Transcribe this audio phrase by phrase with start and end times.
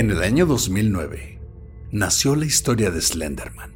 [0.00, 1.42] En el año 2009
[1.92, 3.74] nació la historia de Slenderman,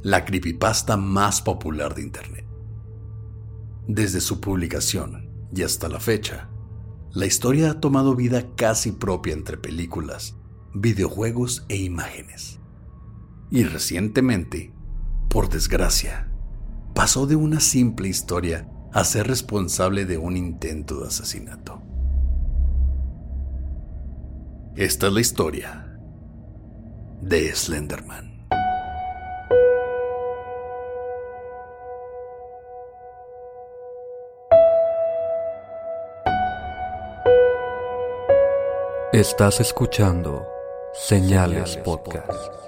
[0.00, 2.46] la creepypasta más popular de Internet.
[3.86, 6.48] Desde su publicación y hasta la fecha,
[7.12, 10.34] la historia ha tomado vida casi propia entre películas,
[10.72, 12.58] videojuegos e imágenes.
[13.50, 14.72] Y recientemente,
[15.28, 16.32] por desgracia,
[16.94, 21.82] pasó de una simple historia a ser responsable de un intento de asesinato.
[24.80, 25.98] Esta es la historia
[27.20, 28.46] de Slenderman.
[39.12, 40.48] Estás escuchando
[40.94, 42.59] Señales Podcast.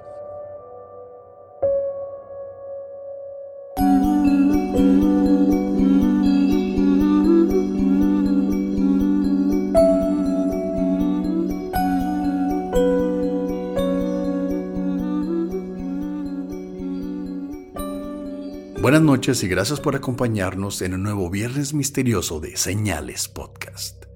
[18.82, 24.06] Buenas noches y gracias por acompañarnos en un nuevo Viernes Misterioso de Señales Podcast.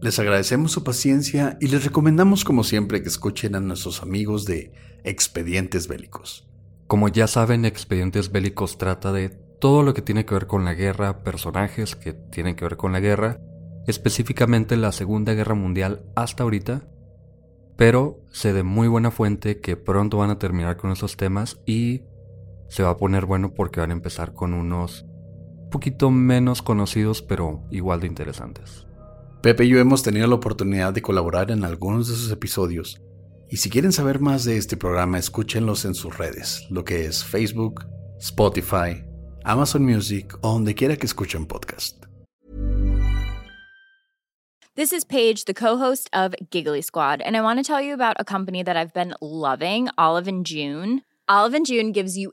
[0.00, 4.72] Les agradecemos su paciencia y les recomendamos como siempre que escuchen a nuestros amigos de
[5.02, 6.48] Expedientes Bélicos.
[6.86, 10.74] Como ya saben, Expedientes Bélicos trata de todo lo que tiene que ver con la
[10.74, 13.40] guerra, personajes que tienen que ver con la guerra,
[13.88, 16.86] específicamente la Segunda Guerra Mundial hasta ahorita,
[17.76, 22.02] pero sé de muy buena fuente que pronto van a terminar con esos temas y
[22.70, 25.04] se va a poner bueno porque van a empezar con unos
[25.70, 28.86] poquito menos conocidos pero igual de interesantes.
[29.42, 33.00] Pepe y yo hemos tenido la oportunidad de colaborar en algunos de sus episodios.
[33.50, 37.24] Y si quieren saber más de este programa, escúchenlos en sus redes, lo que es
[37.24, 37.86] Facebook,
[38.18, 39.02] Spotify,
[39.44, 42.04] Amazon Music o donde quiera que escuchen podcast.
[44.76, 48.16] This is Paige, the co-host of Giggly Squad, and I want to tell you about
[48.20, 51.02] a company that I've been loving, Olive and June.
[51.28, 52.32] Olive and June gives you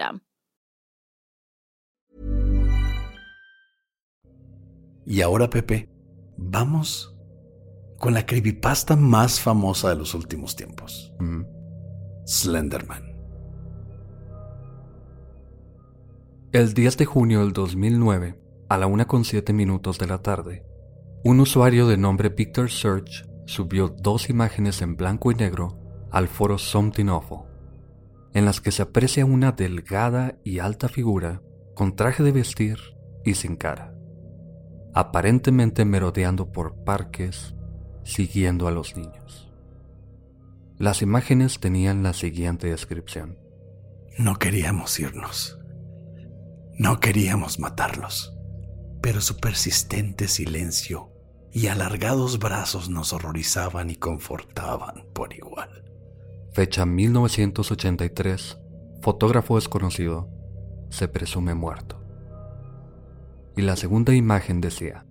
[5.05, 5.89] Y ahora, Pepe,
[6.37, 7.15] vamos
[7.97, 11.13] con la creepypasta más famosa de los últimos tiempos.
[11.19, 11.43] Mm.
[12.25, 13.11] Slenderman.
[16.51, 18.39] El 10 de junio del 2009,
[18.69, 20.65] a la 1.7 minutos de la tarde,
[21.23, 25.77] un usuario de nombre Victor Search subió dos imágenes en blanco y negro
[26.11, 27.43] al foro Something Awful,
[28.33, 31.41] en las que se aprecia una delgada y alta figura
[31.75, 32.79] con traje de vestir
[33.23, 33.93] y sin cara,
[34.93, 37.55] aparentemente merodeando por parques,
[38.03, 39.51] siguiendo a los niños.
[40.77, 43.37] Las imágenes tenían la siguiente descripción.
[44.17, 45.59] No queríamos irnos.
[46.77, 48.35] No queríamos matarlos.
[49.01, 51.11] Pero su persistente silencio
[51.53, 55.90] y alargados brazos nos horrorizaban y confortaban por igual.
[56.53, 58.57] Fecha 1983.
[59.01, 60.27] Fotógrafo desconocido.
[60.89, 62.03] Se presume muerto.
[63.55, 65.05] Y la segunda imagen decía,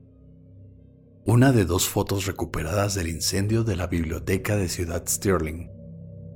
[1.24, 5.70] Una de dos fotos recuperadas del incendio de la biblioteca de Ciudad Sterling,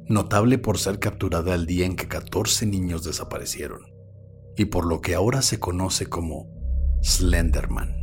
[0.08, 3.82] notable por ser capturada el día en que 14 niños desaparecieron,
[4.56, 6.48] y por lo que ahora se conoce como
[7.02, 7.94] Slenderman.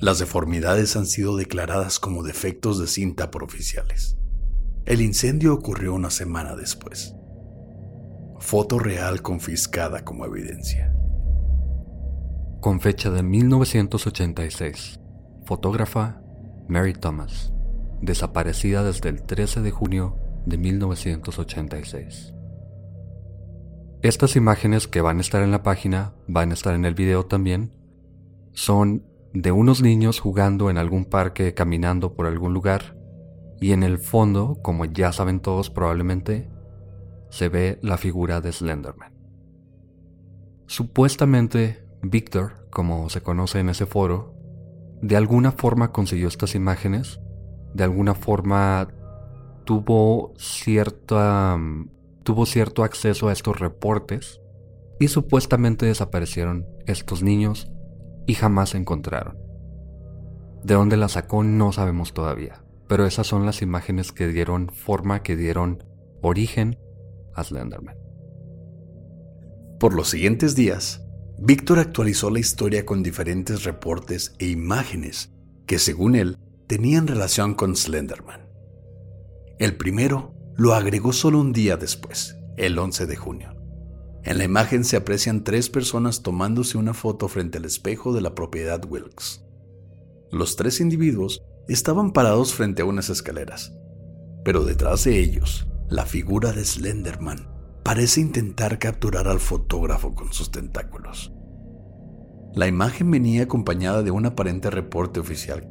[0.00, 4.16] Las deformidades han sido declaradas como defectos de cinta por oficiales.
[4.86, 7.14] El incendio ocurrió una semana después.
[8.38, 10.94] Foto real confiscada como evidencia.
[12.60, 15.00] Con fecha de 1986.
[15.46, 16.20] Fotógrafa
[16.68, 17.54] Mary Thomas.
[18.02, 22.34] Desaparecida desde el 13 de junio de 1986.
[24.02, 27.24] Estas imágenes que van a estar en la página, van a estar en el video
[27.24, 27.74] también,
[28.52, 32.98] son de unos niños jugando en algún parque, caminando por algún lugar,
[33.60, 36.50] y en el fondo, como ya saben todos probablemente,
[37.30, 39.12] se ve la figura de Slenderman.
[40.66, 44.34] Supuestamente, Victor, como se conoce en ese foro,
[45.02, 47.20] de alguna forma consiguió estas imágenes,
[47.74, 48.88] de alguna forma
[49.64, 51.58] tuvo cierta
[52.22, 54.40] tuvo cierto acceso a estos reportes
[54.98, 57.70] y supuestamente desaparecieron estos niños
[58.26, 59.36] y jamás se encontraron.
[60.64, 62.63] De dónde la sacó no sabemos todavía,
[62.94, 65.82] pero esas son las imágenes que dieron forma, que dieron
[66.22, 66.78] origen
[67.34, 67.96] a Slenderman.
[69.80, 71.04] Por los siguientes días,
[71.36, 75.32] Víctor actualizó la historia con diferentes reportes e imágenes
[75.66, 76.38] que, según él,
[76.68, 78.48] tenían relación con Slenderman.
[79.58, 83.56] El primero lo agregó solo un día después, el 11 de junio.
[84.22, 88.36] En la imagen se aprecian tres personas tomándose una foto frente al espejo de la
[88.36, 89.44] propiedad Wilkes.
[90.30, 93.72] Los tres individuos estaban parados frente a unas escaleras,
[94.44, 97.48] pero detrás de ellos, la figura de Slenderman
[97.82, 101.32] parece intentar capturar al fotógrafo con sus tentáculos.
[102.54, 105.68] La imagen venía acompañada de un aparente reporte oficial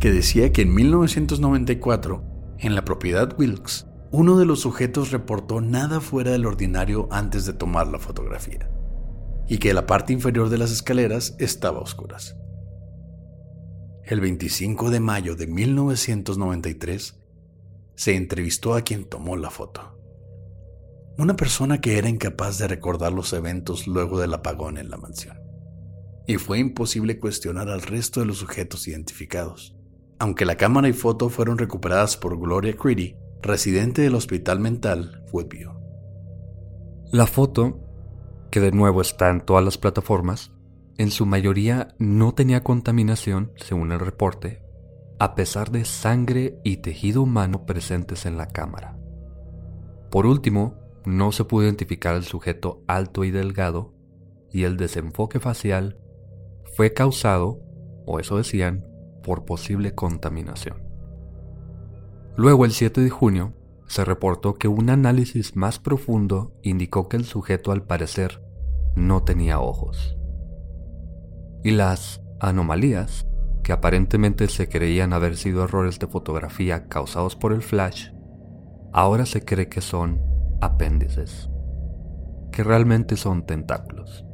[0.00, 2.22] que decía que en 1994,
[2.58, 7.52] en la propiedad Wilkes, uno de los sujetos reportó nada fuera del ordinario antes de
[7.52, 8.70] tomar la fotografía,
[9.48, 12.36] y que la parte inferior de las escaleras estaba a oscuras.
[14.06, 17.18] El 25 de mayo de 1993,
[17.96, 19.98] se entrevistó a quien tomó la foto.
[21.18, 25.40] Una persona que era incapaz de recordar los eventos luego del apagón en la mansión.
[26.24, 29.74] Y fue imposible cuestionar al resto de los sujetos identificados.
[30.20, 35.72] Aunque la cámara y foto fueron recuperadas por Gloria Creedy, residente del hospital mental Woodview.
[37.10, 37.80] La foto,
[38.52, 40.52] que de nuevo está en todas las plataformas,
[40.98, 44.62] en su mayoría no tenía contaminación, según el reporte,
[45.18, 48.96] a pesar de sangre y tejido humano presentes en la cámara.
[50.10, 53.94] Por último, no se pudo identificar al sujeto alto y delgado
[54.50, 55.98] y el desenfoque facial
[56.76, 57.60] fue causado,
[58.06, 58.86] o eso decían,
[59.22, 60.82] por posible contaminación.
[62.36, 63.54] Luego, el 7 de junio,
[63.86, 68.42] se reportó que un análisis más profundo indicó que el sujeto al parecer
[68.94, 70.16] no tenía ojos.
[71.66, 73.26] Y las anomalías,
[73.64, 78.10] que aparentemente se creían haber sido errores de fotografía causados por el flash,
[78.92, 80.22] ahora se cree que son
[80.60, 81.50] apéndices,
[82.52, 84.24] que realmente son tentáculos.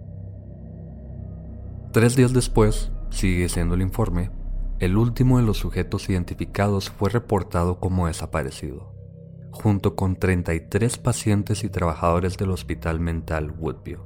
[1.92, 4.30] Tres días después, sigue siendo el informe,
[4.78, 8.92] el último de los sujetos identificados fue reportado como desaparecido,
[9.52, 14.00] junto con 33 pacientes y trabajadores del hospital mental Woodview.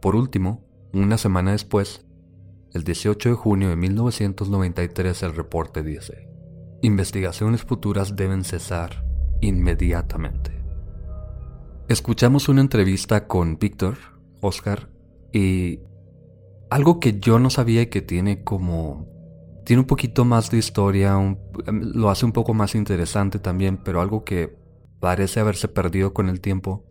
[0.00, 0.64] Por último,
[0.94, 2.06] una semana después,
[2.72, 6.28] el 18 de junio de 1993 el reporte dice,
[6.82, 9.04] investigaciones futuras deben cesar
[9.40, 10.52] inmediatamente.
[11.88, 13.96] Escuchamos una entrevista con Víctor,
[14.40, 14.88] Oscar,
[15.32, 15.80] y
[16.70, 19.08] algo que yo no sabía y que tiene como
[19.64, 21.14] tiene un poquito más de historia,
[21.66, 24.56] em, lo hace un poco más interesante también, pero algo que
[25.00, 26.84] parece haberse perdido con el tiempo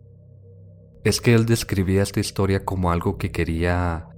[1.04, 4.09] es que él describía esta historia como algo que quería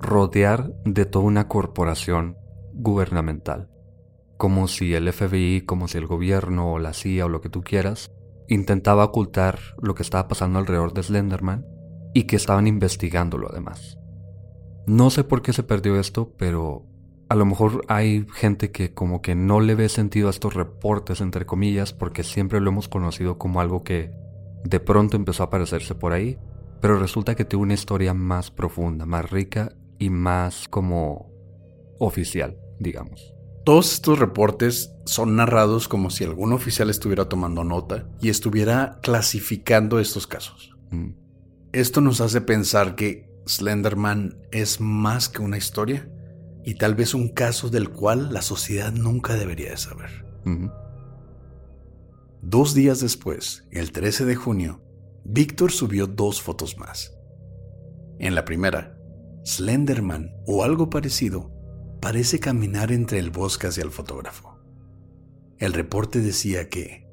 [0.00, 2.36] rodear de toda una corporación
[2.72, 3.68] gubernamental,
[4.36, 7.62] como si el FBI, como si el gobierno o la CIA o lo que tú
[7.62, 8.10] quieras
[8.48, 11.66] intentaba ocultar lo que estaba pasando alrededor de Slenderman
[12.12, 13.98] y que estaban investigándolo además.
[14.86, 16.84] No sé por qué se perdió esto, pero
[17.28, 21.20] a lo mejor hay gente que como que no le ve sentido a estos reportes,
[21.20, 24.12] entre comillas, porque siempre lo hemos conocido como algo que
[24.64, 26.38] de pronto empezó a aparecerse por ahí,
[26.80, 29.72] pero resulta que tiene una historia más profunda, más rica
[30.04, 31.32] y más como
[31.98, 33.32] oficial, digamos.
[33.64, 39.98] Todos estos reportes son narrados como si algún oficial estuviera tomando nota y estuviera clasificando
[39.98, 40.76] estos casos.
[40.90, 41.12] Mm.
[41.72, 46.10] Esto nos hace pensar que Slenderman es más que una historia
[46.64, 50.26] y tal vez un caso del cual la sociedad nunca debería de saber.
[52.42, 54.82] Dos días después, el 13 de junio,
[55.24, 57.16] Víctor subió dos fotos más.
[58.18, 58.93] En la primera,
[59.44, 61.52] Slenderman o algo parecido
[62.00, 64.58] parece caminar entre el bosque hacia el fotógrafo.
[65.58, 67.06] El reporte decía que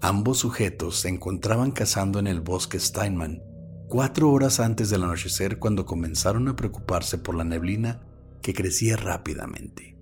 [0.00, 3.42] ambos sujetos se encontraban cazando en el bosque Steinman
[3.88, 8.02] cuatro horas antes del anochecer cuando comenzaron a preocuparse por la neblina
[8.42, 9.96] que crecía rápidamente,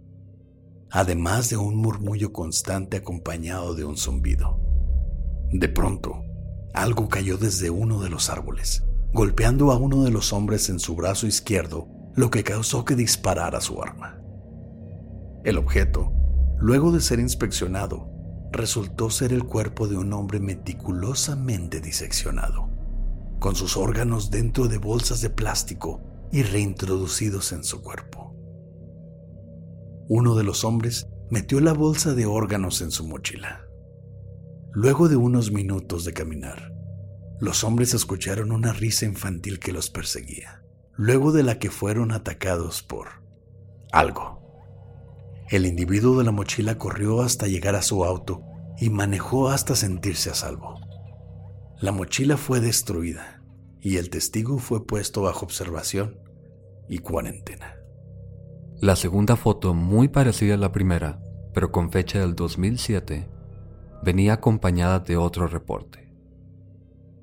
[0.90, 4.60] además de un murmullo constante acompañado de un zumbido.
[5.52, 6.22] De pronto,
[6.75, 10.94] algo cayó desde uno de los árboles, golpeando a uno de los hombres en su
[10.94, 14.20] brazo izquierdo, lo que causó que disparara su arma.
[15.44, 16.12] El objeto,
[16.58, 18.10] luego de ser inspeccionado,
[18.52, 22.68] resultó ser el cuerpo de un hombre meticulosamente diseccionado,
[23.38, 28.34] con sus órganos dentro de bolsas de plástico y reintroducidos en su cuerpo.
[30.08, 33.60] Uno de los hombres metió la bolsa de órganos en su mochila.
[34.72, 36.77] Luego de unos minutos de caminar,
[37.40, 40.62] los hombres escucharon una risa infantil que los perseguía,
[40.97, 43.09] luego de la que fueron atacados por
[43.92, 44.38] algo.
[45.49, 48.42] El individuo de la mochila corrió hasta llegar a su auto
[48.78, 50.80] y manejó hasta sentirse a salvo.
[51.80, 53.42] La mochila fue destruida
[53.80, 56.18] y el testigo fue puesto bajo observación
[56.88, 57.76] y cuarentena.
[58.80, 61.21] La segunda foto, muy parecida a la primera,
[61.54, 63.28] pero con fecha del 2007,
[64.02, 66.07] venía acompañada de otro reporte.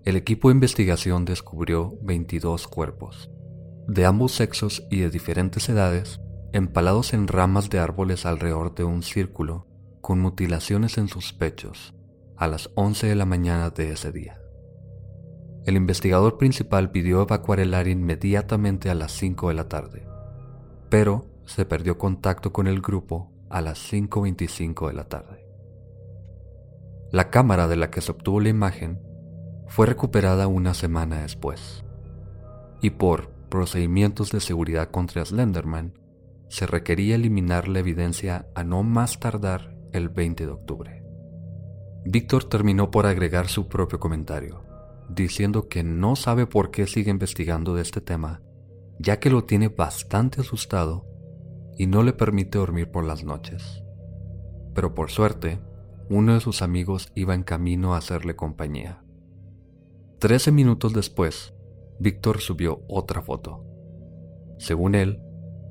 [0.05, 3.31] El equipo de investigación descubrió 22 cuerpos,
[3.87, 6.21] de ambos sexos y de diferentes edades,
[6.53, 9.65] empalados en ramas de árboles alrededor de un círculo,
[10.01, 11.95] con mutilaciones en sus pechos,
[12.37, 14.39] a las 11 de la mañana de ese día.
[15.65, 20.07] El investigador principal pidió evacuar el área inmediatamente a las 5 de la tarde,
[20.87, 25.47] pero se perdió contacto con el grupo a las 5.25 de la tarde.
[27.11, 29.04] La cámara de la que se obtuvo la imagen
[29.67, 31.83] fue recuperada una semana después,
[32.81, 35.93] y por procedimientos de seguridad contra Slenderman,
[36.49, 41.03] se requería eliminar la evidencia a no más tardar el 20 de octubre.
[42.05, 44.63] Víctor terminó por agregar su propio comentario,
[45.09, 48.41] diciendo que no sabe por qué sigue investigando de este tema,
[48.99, 51.05] ya que lo tiene bastante asustado
[51.77, 53.83] y no le permite dormir por las noches.
[54.73, 55.59] Pero por suerte,
[56.09, 59.04] uno de sus amigos iba en camino a hacerle compañía.
[60.25, 61.53] Trece minutos después,
[61.99, 63.63] Víctor subió otra foto.
[64.57, 65.21] Según él,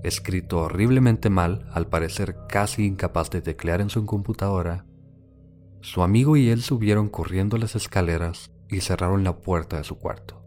[0.05, 4.87] escrito horriblemente mal, al parecer casi incapaz de teclear en su computadora,
[5.81, 10.41] su amigo y él subieron corriendo las escaleras y cerraron la puerta de su cuarto,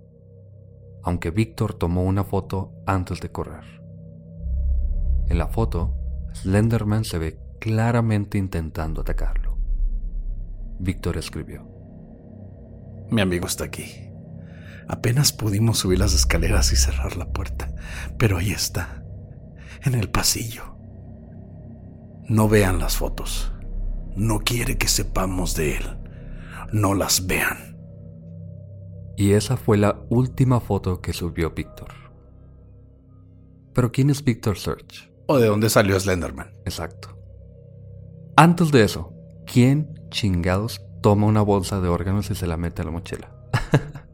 [1.03, 3.65] aunque Víctor tomó una foto antes de correr.
[5.27, 5.93] En la foto,
[6.33, 9.57] Slenderman se ve claramente intentando atacarlo.
[10.79, 11.76] Víctor escribió.
[13.09, 14.09] Mi amigo está aquí.
[14.87, 17.73] Apenas pudimos subir las escaleras y cerrar la puerta,
[18.17, 19.03] pero ahí está,
[19.83, 20.77] en el pasillo.
[22.27, 23.53] No vean las fotos.
[24.15, 25.97] No quiere que sepamos de él.
[26.71, 27.77] No las vean.
[29.15, 31.89] Y esa fue la última foto que subió Víctor.
[33.73, 35.11] Pero ¿quién es Víctor Search?
[35.27, 36.53] ¿O de dónde salió Slenderman?
[36.65, 37.17] Exacto.
[38.35, 39.13] Antes de eso,
[39.45, 43.31] ¿quién chingados toma una bolsa de órganos y se la mete a la mochila?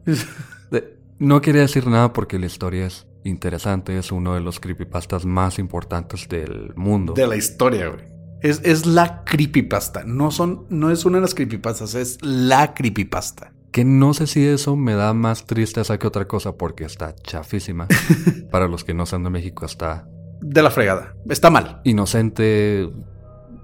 [1.18, 5.58] no quería decir nada porque la historia es interesante, es uno de los creepypastas más
[5.58, 7.12] importantes del mundo.
[7.12, 8.04] De la historia, güey.
[8.42, 10.04] Es, es, la creepypasta.
[10.04, 13.52] No, son, no es una de las creepypastas, es la creepypasta.
[13.72, 17.88] Que no sé si eso me da más tristeza que otra cosa porque está chafísima.
[18.52, 20.06] Para los que no sean de México, está.
[20.40, 21.16] De la fregada.
[21.28, 21.80] Está mal.
[21.82, 22.88] Inocente,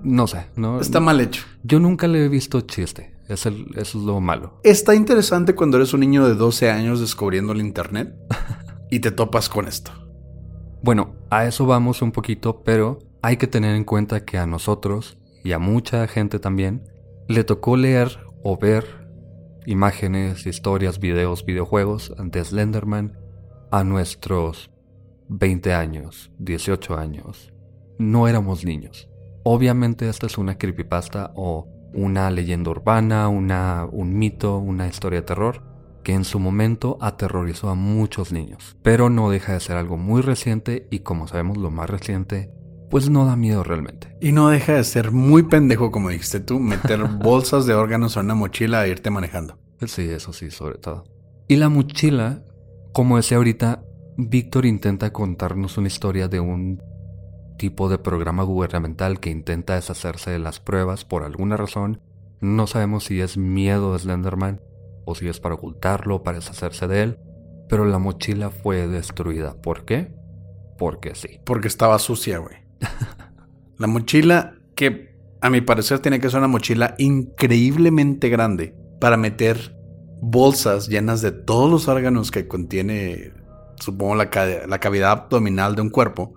[0.03, 0.81] no sé, ¿no?
[0.81, 1.45] Está mal hecho.
[1.63, 3.10] Yo nunca le he visto chiste.
[3.31, 4.61] Es el, eso es lo malo.
[4.65, 8.13] Está interesante cuando eres un niño de 12 años descubriendo el internet
[8.91, 9.93] y te topas con esto.
[10.83, 15.17] Bueno, a eso vamos un poquito, pero hay que tener en cuenta que a nosotros
[15.45, 16.83] y a mucha gente también
[17.29, 18.85] le tocó leer o ver
[19.65, 23.17] imágenes, historias, videos, videojuegos de Slenderman
[23.71, 24.73] a nuestros
[25.29, 27.53] 20 años, 18 años.
[27.97, 29.09] No éramos niños.
[29.45, 35.27] Obviamente esta es una creepypasta o una leyenda urbana, una, un mito, una historia de
[35.27, 35.71] terror
[36.03, 40.23] que en su momento aterrorizó a muchos niños, pero no deja de ser algo muy
[40.23, 42.51] reciente y como sabemos lo más reciente,
[42.91, 44.17] pues no da miedo realmente.
[44.21, 48.25] Y no deja de ser muy pendejo, como dijiste tú, meter bolsas de órganos en
[48.25, 49.59] una mochila e irte manejando.
[49.87, 51.05] Sí, eso sí, sobre todo.
[51.49, 52.43] Y la mochila,
[52.93, 53.83] como decía ahorita,
[54.17, 56.83] Víctor intenta contarnos una historia de un
[57.61, 62.01] tipo de programa gubernamental que intenta deshacerse de las pruebas por alguna razón.
[62.41, 64.61] No sabemos si es miedo de Slenderman
[65.05, 67.19] o si es para ocultarlo o para deshacerse de él,
[67.69, 69.61] pero la mochila fue destruida.
[69.61, 70.19] ¿Por qué?
[70.81, 71.41] porque sí.
[71.45, 72.57] Porque estaba sucia, güey.
[73.77, 79.77] La mochila, que a mi parecer tiene que ser una mochila increíblemente grande para meter
[80.23, 83.35] bolsas llenas de todos los órganos que contiene,
[83.79, 84.31] supongo, la,
[84.67, 86.33] la cavidad abdominal de un cuerpo.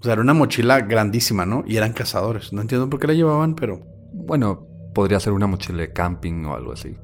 [0.00, 1.64] O sea, era una mochila grandísima, ¿no?
[1.66, 2.52] Y eran cazadores.
[2.52, 3.80] No entiendo por qué la llevaban, pero...
[4.12, 6.96] Bueno, podría ser una mochila de camping o algo así.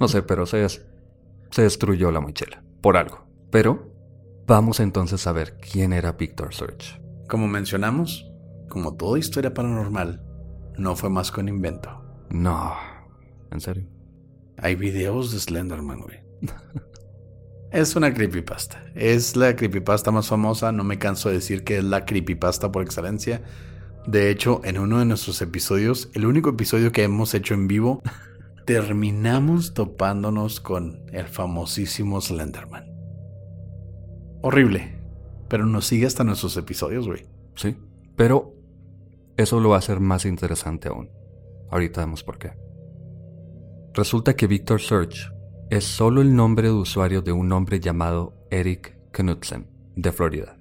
[0.00, 2.62] No sé, pero se, se destruyó la mochila.
[2.80, 3.26] Por algo.
[3.50, 3.92] Pero
[4.46, 7.00] vamos entonces a ver quién era Victor Search.
[7.28, 8.30] Como mencionamos,
[8.68, 10.22] como toda historia paranormal,
[10.78, 12.02] no fue más que un invento.
[12.30, 12.74] No,
[13.50, 13.88] ¿en serio?
[14.58, 16.18] Hay videos de Slenderman, güey.
[17.76, 18.82] es una creepypasta.
[18.94, 20.72] Es la creepypasta más famosa.
[20.72, 23.42] No me canso de decir que es la creepypasta por excelencia.
[24.06, 28.02] De hecho, en uno de nuestros episodios, el único episodio que hemos hecho en vivo,
[28.66, 32.86] terminamos topándonos con el famosísimo Slenderman.
[34.40, 34.98] Horrible.
[35.48, 37.26] Pero nos sigue hasta nuestros episodios, güey.
[37.56, 37.76] Sí.
[38.16, 38.54] Pero
[39.36, 41.10] eso lo va a hacer más interesante aún.
[41.70, 42.52] Ahorita vemos por qué.
[43.92, 45.35] Resulta que Victor Search
[45.70, 50.56] es solo el nombre de usuario de un hombre llamado Eric Knudsen, de Florida.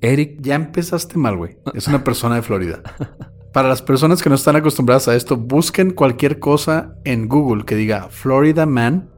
[0.00, 1.58] Eric, ya empezaste mal, güey.
[1.74, 2.82] Es una persona de Florida.
[3.52, 7.76] Para las personas que no están acostumbradas a esto, busquen cualquier cosa en Google que
[7.76, 9.10] diga Florida Man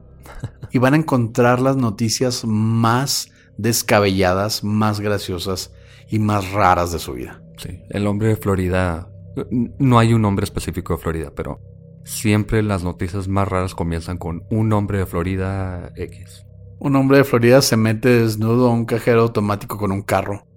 [0.71, 5.73] y van a encontrar las noticias más descabelladas, más graciosas
[6.09, 7.41] y más raras de su vida.
[7.57, 9.09] Sí, el hombre de Florida,
[9.51, 11.59] no hay un nombre específico de Florida, pero
[12.07, 16.45] siempre las noticias más raras comienzan con un hombre de Florida X.
[16.79, 20.47] Un hombre de Florida se mete desnudo a un cajero automático con un carro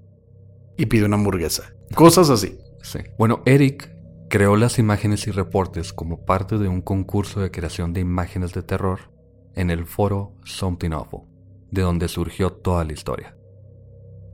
[0.76, 1.74] y pide una hamburguesa.
[1.94, 2.58] Cosas así.
[2.82, 3.00] Sí.
[3.18, 3.90] Bueno, Eric
[4.28, 8.62] creó las imágenes y reportes como parte de un concurso de creación de imágenes de
[8.62, 9.10] terror
[9.54, 11.22] en el foro Something Awful,
[11.70, 13.36] de donde surgió toda la historia.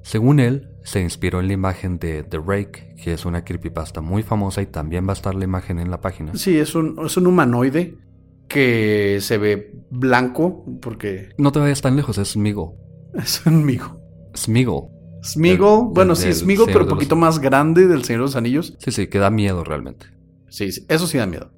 [0.06, 4.22] Según él, se inspiró en la imagen de The Rake, que es una creepypasta muy
[4.22, 6.36] famosa y también va a estar la imagen en la página.
[6.36, 7.98] Sí, es un, es un humanoide
[8.46, 11.30] que se ve blanco porque...
[11.38, 12.74] No te vayas tan lejos, es Smeagol.
[13.14, 14.00] Es un migo.
[14.36, 14.84] Smeagol.
[15.24, 18.76] Smeagol, bueno, sí, Smeagol, pero un poquito más grande del Señor de los Anillos.
[18.78, 20.06] Sí, sí, que da miedo realmente.
[20.50, 21.50] Sí, sí eso sí da miedo.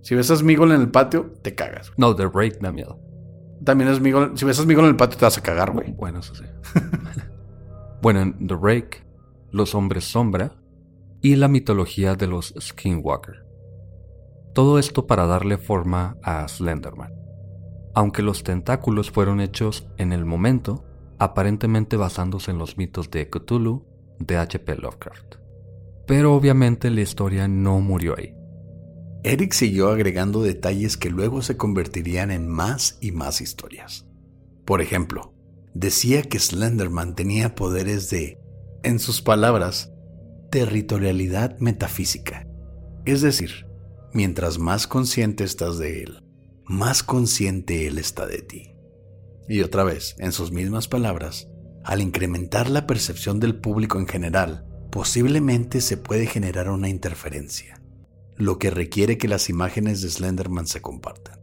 [0.00, 1.92] Si ves a Smeagol en el patio, te cagas.
[1.98, 2.98] No, The Rake da miedo.
[3.62, 5.92] También es Smeagol, si ves a Smeagol en el patio, te vas a cagar, güey.
[5.92, 6.44] Bueno, eso sí.
[8.02, 9.04] Bueno, en The Rake,
[9.50, 10.56] los hombres sombra
[11.20, 13.44] y la mitología de los Skinwalker.
[14.54, 17.12] Todo esto para darle forma a Slenderman.
[17.94, 20.84] Aunque los tentáculos fueron hechos en el momento,
[21.18, 23.84] aparentemente basándose en los mitos de Cthulhu
[24.18, 24.76] de H.P.
[24.76, 25.34] Lovecraft.
[26.06, 28.34] Pero obviamente la historia no murió ahí.
[29.22, 34.06] Eric siguió agregando detalles que luego se convertirían en más y más historias.
[34.64, 35.29] Por ejemplo,
[35.74, 38.38] decía que Slenderman tenía poderes de,
[38.82, 39.92] en sus palabras,
[40.50, 42.46] territorialidad metafísica.
[43.04, 43.66] Es decir,
[44.12, 46.22] mientras más consciente estás de él,
[46.64, 48.74] más consciente él está de ti.
[49.48, 51.48] Y otra vez, en sus mismas palabras,
[51.84, 57.80] al incrementar la percepción del público en general, posiblemente se puede generar una interferencia,
[58.36, 61.40] lo que requiere que las imágenes de Slenderman se compartan.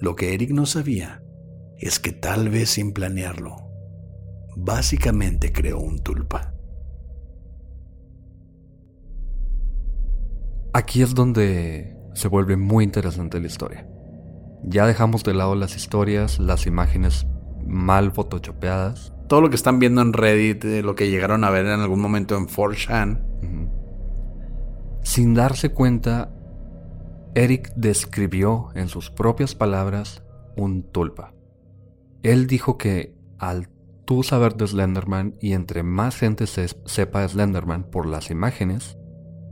[0.00, 1.22] Lo que Eric no sabía
[1.78, 3.56] es que tal vez sin planearlo,
[4.56, 6.54] básicamente creó un tulpa.
[10.72, 13.88] Aquí es donde se vuelve muy interesante la historia.
[14.64, 17.26] Ya dejamos de lado las historias, las imágenes
[17.66, 19.12] mal photoshopeadas.
[19.28, 22.36] Todo lo que están viendo en Reddit, lo que llegaron a ver en algún momento
[22.36, 23.20] en 4chan.
[25.02, 26.34] Sin darse cuenta,
[27.34, 30.22] Eric describió en sus propias palabras
[30.56, 31.33] un tulpa.
[32.24, 33.68] Él dijo que al
[34.06, 38.96] tú saber de Slenderman y entre más gente se sepa de Slenderman por las imágenes,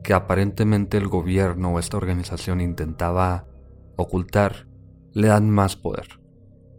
[0.02, 3.46] que aparentemente el gobierno o esta organización intentaba
[3.96, 4.66] ocultar,
[5.12, 6.18] le dan más poder.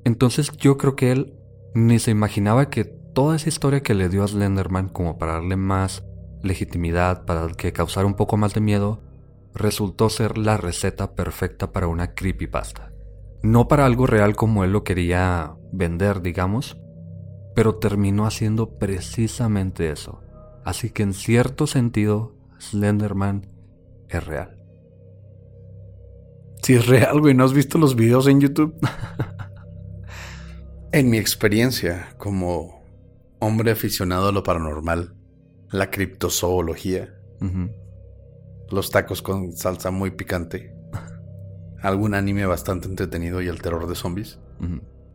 [0.04, 1.36] Entonces yo creo que él
[1.76, 5.58] ni se imaginaba que toda esa historia que le dio a Slenderman como para darle
[5.58, 6.04] más
[6.42, 9.04] legitimidad, para que causara un poco más de miedo,
[9.54, 12.93] resultó ser la receta perfecta para una creepypasta.
[13.44, 16.78] No para algo real como él lo quería vender, digamos,
[17.54, 20.22] pero terminó haciendo precisamente eso.
[20.64, 23.48] Así que en cierto sentido, Slenderman
[24.08, 24.58] es real.
[26.62, 28.76] Si es real, güey, ¿no has visto los videos en YouTube?
[30.94, 32.82] en mi experiencia como
[33.40, 35.16] hombre aficionado a lo paranormal,
[35.70, 37.14] la criptozoología,
[38.70, 40.73] los tacos con salsa muy picante,
[41.84, 44.40] algún anime bastante entretenido y el terror de zombies,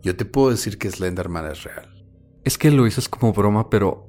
[0.03, 1.89] yo te puedo decir que Slenderman es real.
[2.45, 4.07] Es que lo dices como broma, pero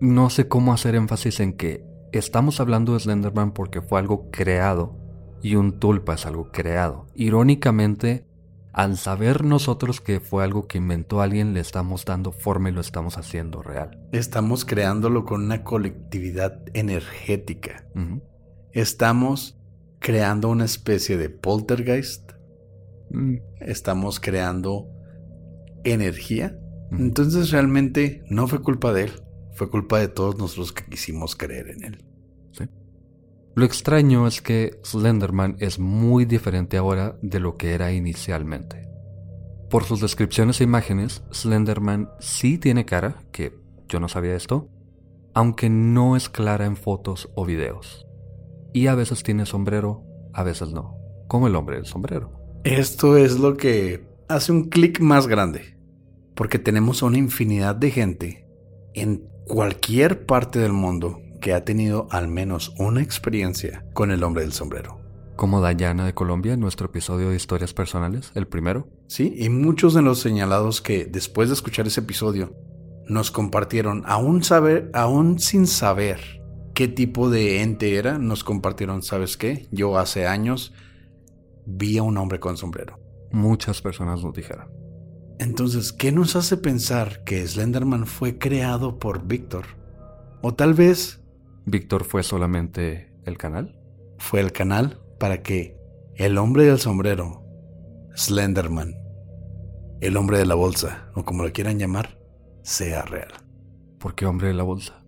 [0.00, 4.96] no sé cómo hacer énfasis en que estamos hablando de Slenderman porque fue algo creado
[5.42, 7.06] y un tulpa es algo creado.
[7.14, 8.26] Irónicamente,
[8.72, 12.80] al saber nosotros que fue algo que inventó alguien, le estamos dando forma y lo
[12.80, 13.98] estamos haciendo real.
[14.12, 17.86] Estamos creándolo con una colectividad energética.
[18.72, 19.55] Estamos
[19.98, 22.32] creando una especie de poltergeist.
[23.10, 23.36] Mm.
[23.60, 24.88] Estamos creando
[25.84, 26.58] energía.
[26.92, 29.12] Entonces realmente no fue culpa de él,
[29.54, 32.04] fue culpa de todos nosotros que quisimos creer en él.
[33.56, 38.86] Lo extraño es que Slenderman es muy diferente ahora de lo que era inicialmente.
[39.70, 44.68] Por sus descripciones e imágenes, Slenderman sí tiene cara, que yo no sabía esto,
[45.32, 48.05] aunque no es clara en fotos o videos.
[48.76, 52.60] Y a veces tiene sombrero, a veces no, como el hombre del sombrero.
[52.62, 55.78] Esto es lo que hace un clic más grande,
[56.34, 58.46] porque tenemos una infinidad de gente
[58.92, 64.42] en cualquier parte del mundo que ha tenido al menos una experiencia con el hombre
[64.42, 65.00] del sombrero.
[65.36, 68.88] Como Dayana de Colombia en nuestro episodio de historias personales, el primero.
[69.06, 72.54] Sí, y muchos de los señalados que después de escuchar ese episodio
[73.08, 76.44] nos compartieron, aún, saber, aún sin saber
[76.76, 79.66] qué tipo de ente era, nos compartieron, ¿sabes qué?
[79.72, 80.74] Yo hace años
[81.64, 83.00] vi a un hombre con sombrero.
[83.32, 84.68] Muchas personas nos dijeron.
[85.38, 89.64] Entonces, ¿qué nos hace pensar que Slenderman fue creado por Víctor?
[90.42, 91.22] O tal vez
[91.64, 93.80] Víctor fue solamente el canal.
[94.18, 95.78] Fue el canal para que
[96.14, 97.42] el hombre del sombrero,
[98.14, 98.94] Slenderman,
[100.02, 102.18] el hombre de la bolsa, o como lo quieran llamar,
[102.60, 103.32] sea real.
[103.98, 105.02] ¿Por qué hombre de la bolsa?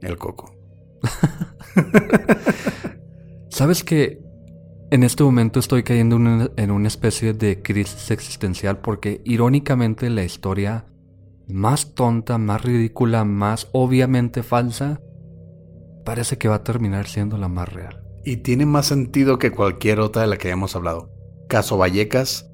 [0.00, 0.61] El coco.
[3.48, 4.20] ¿Sabes que
[4.90, 6.16] en este momento estoy cayendo
[6.56, 10.86] en una especie de crisis existencial porque irónicamente la historia
[11.48, 15.00] más tonta, más ridícula, más obviamente falsa
[16.04, 18.02] parece que va a terminar siendo la más real.
[18.24, 21.10] Y tiene más sentido que cualquier otra de la que hayamos hablado.
[21.48, 22.48] Caso Vallecas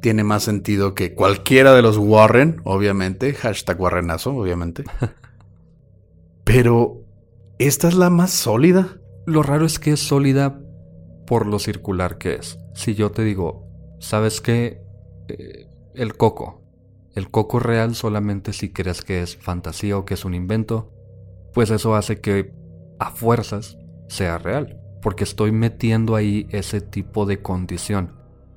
[0.00, 3.32] tiene más sentido que cualquiera de los Warren, obviamente.
[3.32, 4.84] Hashtag Warrenazo, obviamente.
[6.44, 7.03] Pero,
[7.58, 8.98] ¿esta es la más sólida?
[9.26, 10.60] Lo raro es que es sólida
[11.26, 12.58] por lo circular que es.
[12.74, 13.66] Si yo te digo,
[13.98, 14.82] ¿sabes qué?
[15.28, 16.62] Eh, el coco.
[17.14, 20.90] El coco real solamente si crees que es fantasía o que es un invento,
[21.52, 22.52] pues eso hace que
[22.98, 28.12] a fuerzas sea real, porque estoy metiendo ahí ese tipo de condición.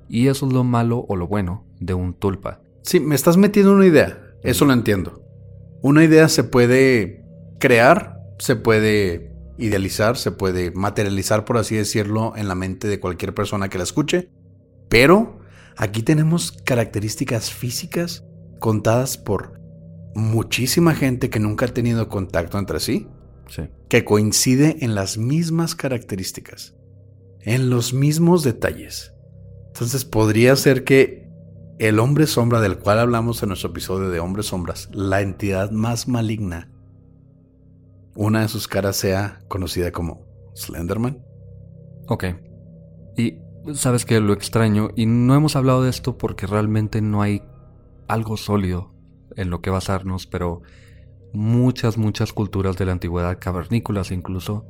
[0.09, 2.61] Y eso es lo malo o lo bueno de un tulpa.
[2.81, 5.21] Sí, me estás metiendo una idea, eso lo entiendo.
[5.81, 7.23] Una idea se puede
[7.59, 13.33] crear, se puede idealizar, se puede materializar, por así decirlo, en la mente de cualquier
[13.33, 14.29] persona que la escuche,
[14.89, 15.39] pero
[15.75, 18.23] aquí tenemos características físicas
[18.59, 19.59] contadas por
[20.15, 23.07] muchísima gente que nunca ha tenido contacto entre sí
[23.89, 26.75] que coincide en las mismas características,
[27.41, 29.13] en los mismos detalles.
[29.67, 31.27] Entonces podría ser que
[31.79, 36.07] el hombre sombra del cual hablamos en nuestro episodio de Hombres Sombras, la entidad más
[36.07, 36.71] maligna,
[38.17, 40.25] una de sus caras sea conocida como
[40.55, 41.23] Slenderman.
[42.07, 42.25] Ok.
[43.15, 43.37] Y
[43.75, 47.43] sabes que lo extraño, y no hemos hablado de esto porque realmente no hay
[48.07, 48.91] algo sólido
[49.35, 50.63] en lo que basarnos, pero
[51.31, 54.65] muchas, muchas culturas de la antigüedad, cavernícolas incluso,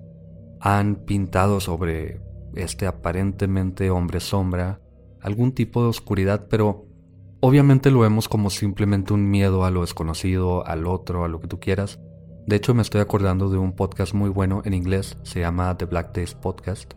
[0.59, 2.19] han pintado sobre
[2.53, 4.81] este aparentemente hombre sombra
[5.21, 6.85] algún tipo de oscuridad, pero
[7.39, 11.47] obviamente lo vemos como simplemente un miedo a lo desconocido, al otro, a lo que
[11.47, 12.01] tú quieras.
[12.47, 15.83] De hecho, me estoy acordando de un podcast muy bueno en inglés, se llama The
[15.83, 16.93] Black Days Podcast.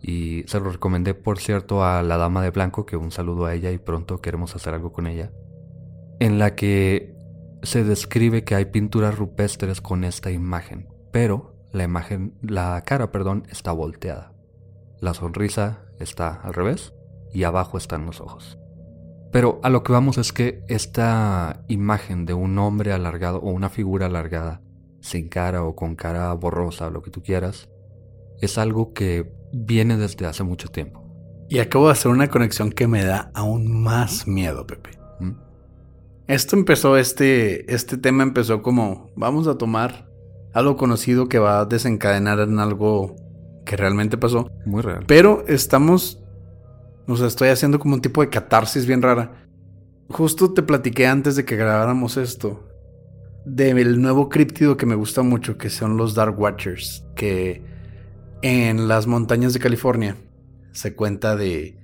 [0.00, 3.52] Y se lo recomendé, por cierto, a la Dama de Blanco, que un saludo a
[3.52, 5.32] ella y pronto queremos hacer algo con ella.
[6.18, 7.14] En la que
[7.62, 13.46] se describe que hay pinturas rupestres con esta imagen, pero la imagen, la cara, perdón,
[13.50, 14.32] está volteada.
[15.00, 16.94] La sonrisa está al revés
[17.34, 18.58] y abajo están los ojos.
[19.30, 23.68] Pero a lo que vamos es que esta imagen de un hombre alargado o una
[23.68, 24.62] figura alargada,
[25.06, 27.68] sin cara o con cara borrosa, lo que tú quieras,
[28.40, 31.04] es algo que viene desde hace mucho tiempo.
[31.48, 34.90] Y acabo de hacer una conexión que me da aún más miedo, Pepe.
[35.20, 35.32] ¿Mm?
[36.26, 40.10] Esto empezó, este, este tema empezó como, vamos a tomar
[40.52, 43.14] algo conocido que va a desencadenar en algo
[43.64, 44.50] que realmente pasó.
[44.64, 45.04] Muy real.
[45.06, 46.20] Pero estamos,
[47.06, 49.46] o sea, estoy haciendo como un tipo de catarsis bien rara.
[50.08, 52.65] Justo te platiqué antes de que grabáramos esto
[53.46, 57.62] del nuevo críptido que me gusta mucho, que son los Dark Watchers, que
[58.42, 60.16] en las montañas de California
[60.72, 61.78] se cuenta de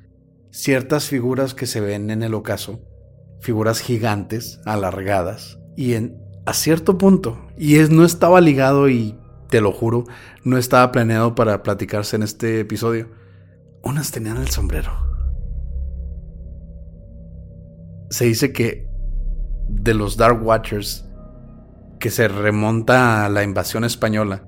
[0.51, 2.81] ciertas figuras que se ven en el ocaso
[3.41, 9.17] figuras gigantes, alargadas, y en a cierto punto, y es, no estaba ligado y
[9.49, 10.05] te lo juro,
[10.45, 13.09] no estaba planeado para platicarse en este episodio,
[13.83, 14.93] unas tenían el sombrero.
[18.11, 18.89] Se dice que
[19.69, 21.05] de los Dark Watchers,
[22.03, 24.45] que se remonta a la invasión española,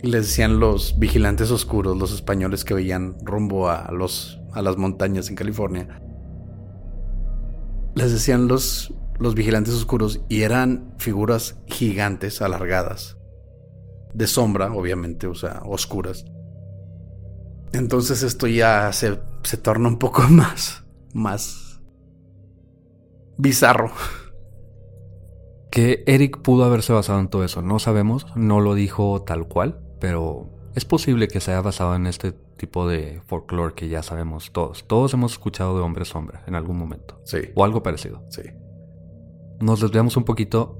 [0.00, 5.28] les decían los vigilantes oscuros, los españoles que veían rumbo a, los, a las montañas
[5.28, 6.00] en California.
[7.94, 13.18] Les decían los, los vigilantes oscuros y eran figuras gigantes, alargadas,
[14.14, 16.24] de sombra, obviamente, o sea, oscuras.
[17.74, 20.82] Entonces esto ya se, se torna un poco más,
[21.12, 21.82] más
[23.36, 23.92] bizarro.
[25.70, 29.80] Que Eric pudo haberse basado en todo eso, no sabemos, no lo dijo tal cual,
[30.00, 34.52] pero es posible que se haya basado en este tipo de folklore que ya sabemos
[34.52, 34.86] todos.
[34.86, 37.20] Todos hemos escuchado de hombre sombra en algún momento.
[37.24, 37.38] Sí.
[37.54, 38.22] O algo parecido.
[38.28, 38.42] Sí.
[39.60, 40.78] Nos desviamos un poquito.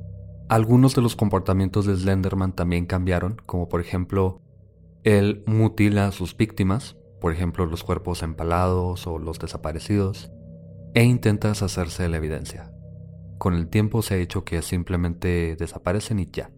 [0.48, 4.40] Algunos de los comportamientos de Slenderman también cambiaron, como por ejemplo,
[5.05, 10.31] él mutila a sus víctimas, por ejemplo los cuerpos empalados o los desaparecidos,
[10.94, 12.72] e intenta deshacerse de la evidencia.
[13.38, 16.51] Con el tiempo se ha hecho que simplemente desaparecen y ya.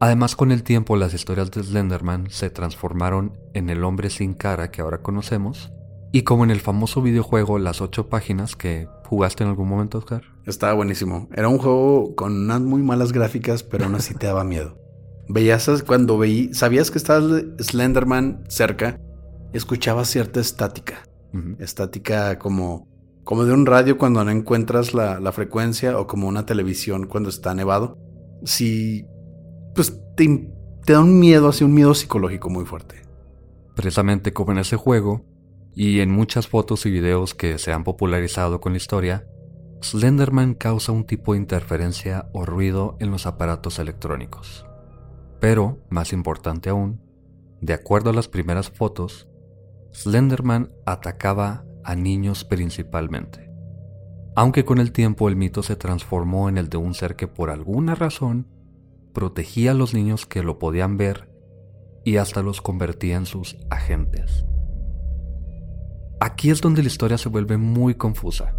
[0.00, 4.70] Además, con el tiempo las historias de Slenderman se transformaron en el hombre sin cara
[4.70, 5.72] que ahora conocemos,
[6.12, 10.22] y como en el famoso videojuego Las ocho páginas que jugaste en algún momento, Oscar.
[10.46, 11.28] Estaba buenísimo.
[11.34, 14.78] Era un juego con unas muy malas gráficas, pero aún así te daba miedo.
[15.28, 18.98] Veías cuando veí, sabías que estaba Slenderman cerca,
[19.52, 21.02] escuchabas cierta estática.
[21.58, 22.87] Estática como,
[23.28, 27.28] como de un radio cuando no encuentras la, la frecuencia o como una televisión cuando
[27.28, 27.98] está nevado.
[28.42, 29.04] Si
[29.74, 30.50] pues te,
[30.86, 33.02] da un miedo, así un miedo psicológico muy fuerte.
[33.76, 35.26] Precisamente como en ese juego,
[35.74, 39.26] y en muchas fotos y videos que se han popularizado con la historia,
[39.82, 44.64] Slenderman causa un tipo de interferencia o ruido en los aparatos electrónicos.
[45.38, 47.02] Pero, más importante aún,
[47.60, 49.28] de acuerdo a las primeras fotos,
[49.92, 53.50] Slenderman atacaba a niños principalmente.
[54.34, 57.50] Aunque con el tiempo el mito se transformó en el de un ser que por
[57.50, 58.46] alguna razón
[59.12, 61.28] protegía a los niños que lo podían ver
[62.04, 64.44] y hasta los convertía en sus agentes.
[66.20, 68.54] Aquí es donde la historia se vuelve muy confusa.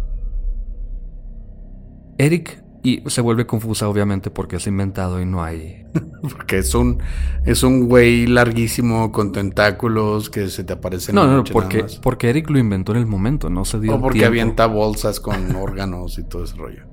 [2.18, 5.84] Eric y se vuelve confusa obviamente porque es inventado y no hay.
[6.22, 7.02] porque es un
[7.44, 11.14] es un güey larguísimo con tentáculos que se te aparecen.
[11.14, 13.96] No, no, porque, porque Eric lo inventó en el momento, no se dio.
[13.96, 16.84] O porque avienta bolsas con órganos y todo ese rollo.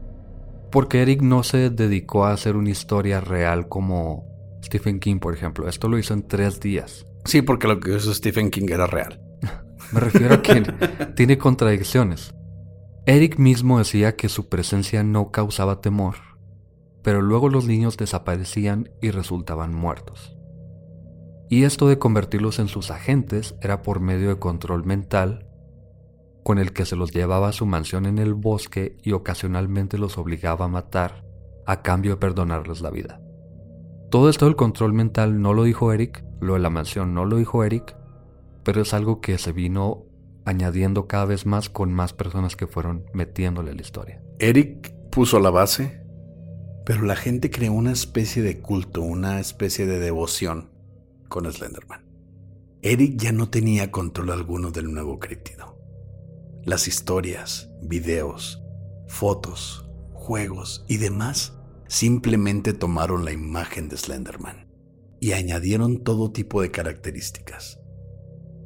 [0.71, 4.26] Porque Eric no se dedicó a hacer una historia real como
[4.63, 5.69] Stephen King, por ejemplo.
[5.69, 7.08] Esto lo hizo en tres días.
[7.23, 9.21] Sí, porque lo que hizo Stephen King era real.
[9.93, 10.62] Me refiero a que
[11.15, 12.34] tiene contradicciones.
[13.10, 16.15] Eric mismo decía que su presencia no causaba temor,
[17.04, 20.36] pero luego los niños desaparecían y resultaban muertos.
[21.50, 25.48] Y esto de convertirlos en sus agentes era por medio de control mental
[26.43, 30.17] con el que se los llevaba a su mansión en el bosque y ocasionalmente los
[30.17, 31.24] obligaba a matar
[31.65, 33.22] a cambio de perdonarles la vida.
[34.12, 37.38] Todo esto del control mental no lo dijo Eric, lo de la mansión no lo
[37.38, 37.96] dijo Eric,
[38.65, 40.07] pero es algo que se vino
[40.48, 44.24] añadiendo cada vez más con más personas que fueron metiéndole a la historia.
[44.40, 46.02] Eric puso la base,
[46.86, 50.70] pero la gente creó una especie de culto, una especie de devoción
[51.28, 52.06] con Slenderman.
[52.82, 55.78] Eric ya no tenía control alguno del nuevo críptido.
[56.64, 58.64] Las historias, videos,
[59.08, 61.58] fotos, juegos y demás
[61.90, 64.72] simplemente tomaron la imagen de Slenderman
[65.20, 67.77] y añadieron todo tipo de características.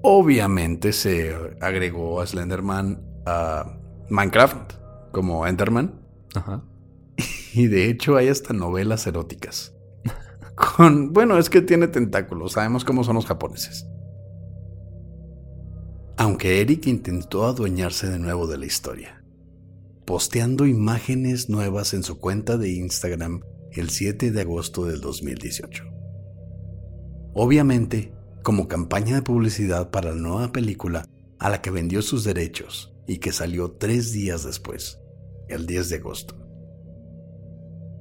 [0.03, 3.77] Obviamente se agregó a Slenderman a
[4.09, 4.73] Minecraft
[5.11, 6.01] como Enderman.
[6.33, 6.63] Ajá.
[7.53, 9.75] Y de hecho hay hasta novelas eróticas.
[10.55, 13.87] Con, bueno, es que tiene tentáculos, sabemos cómo son los japoneses.
[16.17, 19.23] Aunque Eric intentó adueñarse de nuevo de la historia,
[20.05, 25.83] posteando imágenes nuevas en su cuenta de Instagram el 7 de agosto del 2018.
[27.33, 31.06] Obviamente, como campaña de publicidad para la nueva película
[31.39, 34.99] a la que vendió sus derechos y que salió tres días después,
[35.47, 36.36] el 10 de agosto.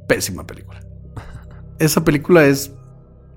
[0.06, 0.80] Pésima película.
[1.78, 2.72] Esa película es,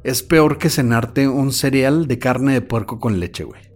[0.04, 3.74] es peor que cenarte un cereal de carne de puerco con leche, güey.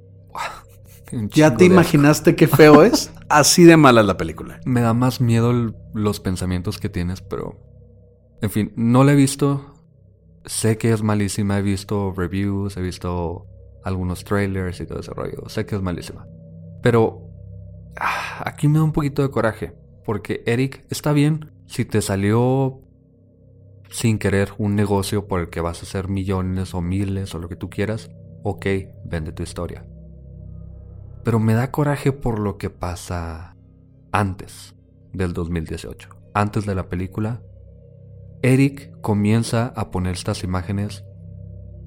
[1.34, 3.12] ¿Ya te imaginaste qué feo es?
[3.30, 4.60] Así de mala es la película.
[4.66, 7.64] Me da más miedo los pensamientos que tienes, pero...
[8.42, 9.77] En fin, no la he visto.
[10.48, 11.60] Sé que es malísima.
[11.60, 13.46] He visto reviews, he visto
[13.84, 15.48] algunos trailers y todo ese rollo.
[15.48, 16.26] Sé que es malísima.
[16.82, 17.24] Pero...
[18.00, 19.74] Ah, aquí me da un poquito de coraje.
[20.06, 21.52] Porque Eric, está bien.
[21.68, 22.82] Si te salió
[23.90, 27.50] sin querer un negocio por el que vas a hacer millones o miles o lo
[27.50, 28.10] que tú quieras,
[28.44, 28.66] ok,
[29.06, 29.86] vende tu historia.
[31.24, 33.56] Pero me da coraje por lo que pasa
[34.12, 34.76] antes
[35.12, 36.10] del 2018.
[36.34, 37.42] Antes de la película,
[38.42, 41.04] Eric comienza a poner estas imágenes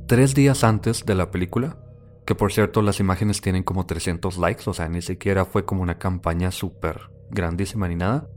[0.07, 1.79] tres días antes de la película,
[2.27, 5.83] que por cierto las imágenes tienen como 300 likes, o sea, ni siquiera fue como
[5.83, 8.29] una campaña súper grandísima ni nada.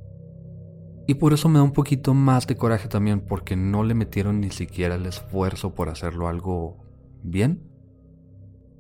[1.08, 4.40] Y por eso me da un poquito más de coraje también, porque no le metieron
[4.40, 6.78] ni siquiera el esfuerzo por hacerlo algo
[7.24, 7.70] bien.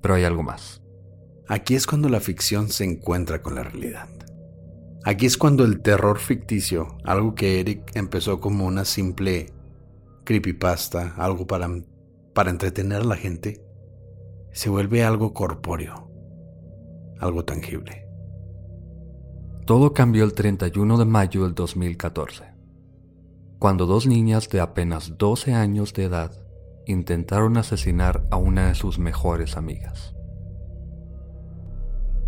[0.01, 0.81] Pero hay algo más.
[1.47, 4.07] Aquí es cuando la ficción se encuentra con la realidad.
[5.05, 9.51] Aquí es cuando el terror ficticio, algo que Eric empezó como una simple
[10.23, 11.69] creepypasta, algo para,
[12.33, 13.61] para entretener a la gente,
[14.53, 16.09] se vuelve algo corpóreo,
[17.19, 18.07] algo tangible.
[19.65, 22.45] Todo cambió el 31 de mayo del 2014,
[23.59, 26.31] cuando dos niñas de apenas 12 años de edad
[26.85, 30.15] intentaron asesinar a una de sus mejores amigas.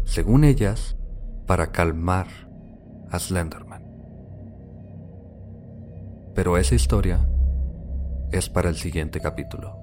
[0.04, 0.98] Según ellas,
[1.46, 2.28] para calmar
[3.12, 3.84] a Slenderman.
[6.34, 7.28] Pero esa historia
[8.32, 9.78] es para el siguiente capítulo.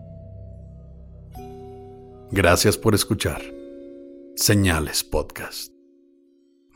[2.31, 3.43] Gracias por escuchar.
[4.37, 5.73] Señales Podcast.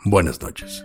[0.04, 0.84] Buenas noches.